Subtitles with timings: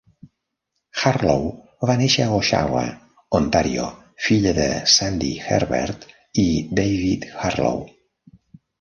[1.01, 1.43] Harlow
[1.89, 2.87] va néixer a Oshawa,
[3.41, 3.87] Ontario,
[4.31, 6.11] filla de Sandi Herbert
[6.49, 6.51] i
[6.85, 7.83] David Harlow.